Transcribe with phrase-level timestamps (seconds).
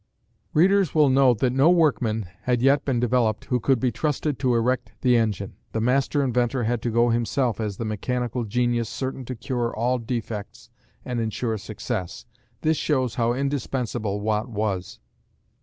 [0.55, 4.55] Readers will note that no workman had yet been developed who could be trusted to
[4.55, 5.53] erect the engine.
[5.73, 9.99] The master inventor had to go himself as the mechanical genius certain to cure all
[9.99, 10.71] defects
[11.05, 12.25] and ensure success.
[12.61, 14.97] This shows how indispensable Watt was.